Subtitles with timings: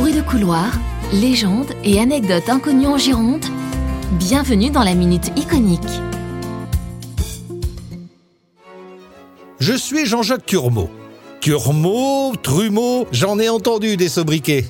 [0.00, 0.72] Bruits de couloir,
[1.12, 3.44] légendes et anecdotes inconnues en Gironde,
[4.12, 5.82] bienvenue dans la Minute Iconique.
[9.58, 10.88] Je suis Jean-Jacques Turmot.
[11.42, 14.64] Turmot, Trumeau, j'en ai entendu des sobriquets.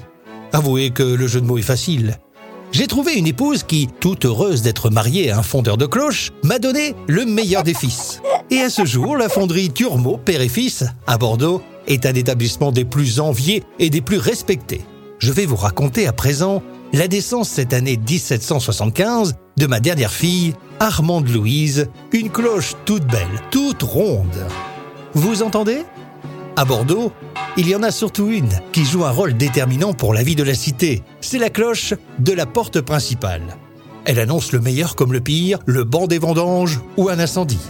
[0.52, 2.18] Avouez que le jeu de mots est facile.
[2.72, 6.58] J'ai trouvé une épouse qui, toute heureuse d'être mariée à un fondeur de cloches, m'a
[6.58, 8.20] donné le meilleur des fils.
[8.50, 12.72] Et à ce jour, la fonderie Turmot, père et fils, à Bordeaux, est un établissement
[12.72, 14.80] des plus enviés et des plus respectés.
[15.20, 16.62] Je vais vous raconter à présent
[16.94, 23.28] la naissance cette année 1775 de ma dernière fille, Armande Louise, une cloche toute belle,
[23.50, 24.46] toute ronde.
[25.12, 25.82] Vous entendez?
[26.56, 27.12] À Bordeaux,
[27.58, 30.42] il y en a surtout une qui joue un rôle déterminant pour la vie de
[30.42, 31.02] la cité.
[31.20, 33.58] C'est la cloche de la porte principale.
[34.06, 37.60] Elle annonce le meilleur comme le pire, le banc des vendanges ou un incendie.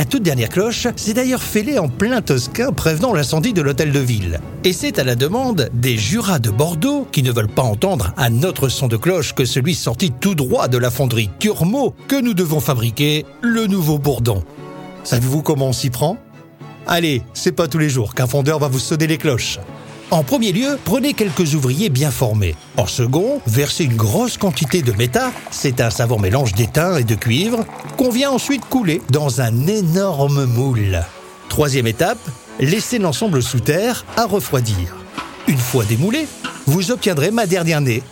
[0.00, 3.98] La toute dernière cloche s'est d'ailleurs fêlée en plein Toscin prévenant l'incendie de l'hôtel de
[3.98, 4.40] ville.
[4.64, 8.42] Et c'est à la demande des jurats de Bordeaux qui ne veulent pas entendre un
[8.42, 12.32] autre son de cloche que celui sorti tout droit de la fonderie Turmot que nous
[12.32, 14.42] devons fabriquer le nouveau bourdon.
[15.04, 16.16] Savez-vous comment on s'y prend?
[16.86, 19.58] Allez, c'est pas tous les jours qu'un fondeur va vous sonner les cloches.
[20.10, 22.56] En premier lieu, prenez quelques ouvriers bien formés.
[22.76, 27.14] En second, versez une grosse quantité de méta, c'est un savant mélange d'étain et de
[27.14, 27.64] cuivre,
[27.96, 31.04] qu'on vient ensuite couler dans un énorme moule.
[31.48, 32.18] Troisième étape,
[32.58, 34.96] laissez l'ensemble sous terre à refroidir.
[35.46, 36.26] Une fois démoulé,
[36.66, 38.02] vous obtiendrez ma dernière née,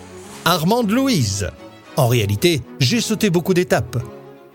[0.45, 1.49] Armande Louise.
[1.97, 4.01] En réalité, j'ai sauté beaucoup d'étapes.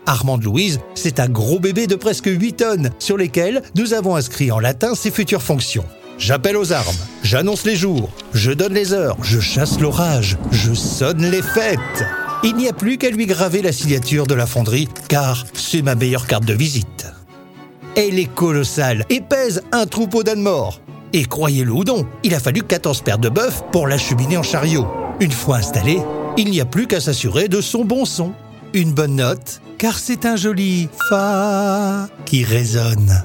[0.07, 4.51] Armande Louise, c'est un gros bébé de presque 8 tonnes sur lesquels nous avons inscrit
[4.51, 5.85] en latin ses futures fonctions.
[6.17, 11.29] J'appelle aux armes, j'annonce les jours, je donne les heures, je chasse l'orage, je sonne
[11.29, 12.05] les fêtes.
[12.43, 15.95] Il n'y a plus qu'à lui graver la signature de la fonderie, car c'est ma
[15.95, 17.07] meilleure carte de visite.
[17.95, 20.81] Elle est colossale et pèse un troupeau d'ânes morts.
[21.11, 24.87] Et croyez-le ou non, il a fallu 14 paires de bœufs pour l'acheminer en chariot.
[25.19, 26.01] Une fois installée,
[26.37, 28.33] il n'y a plus qu'à s'assurer de son bon son.
[28.73, 33.23] Une bonne note, car c'est un joli Fa qui résonne.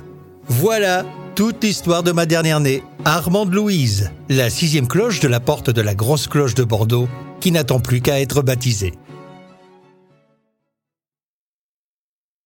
[0.48, 1.04] Voilà,
[1.34, 5.80] toute l'histoire de ma dernière née, Armande Louise, la sixième cloche de la porte de
[5.80, 7.08] la grosse cloche de Bordeaux,
[7.40, 8.92] qui n'attend plus qu'à être baptisée.